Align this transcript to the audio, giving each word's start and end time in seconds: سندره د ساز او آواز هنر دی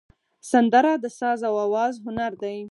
سندره 0.51 0.91
د 1.03 1.05
ساز 1.19 1.39
او 1.49 1.55
آواز 1.67 1.93
هنر 2.05 2.31
دی 2.41 2.59